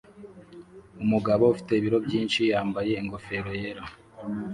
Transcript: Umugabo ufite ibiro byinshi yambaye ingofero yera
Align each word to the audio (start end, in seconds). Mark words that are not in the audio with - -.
Umugabo 1.03 1.43
ufite 1.53 1.71
ibiro 1.75 1.97
byinshi 2.05 2.39
yambaye 2.51 2.91
ingofero 3.01 3.51
yera 3.61 3.83